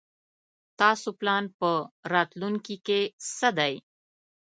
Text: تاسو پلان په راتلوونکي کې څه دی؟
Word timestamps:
تاسو 0.79 1.07
پلان 1.19 1.43
په 1.59 1.69
راتلوونکي 2.13 2.75
کې 2.87 2.99
څه 3.37 3.49
دی؟ 3.57 3.73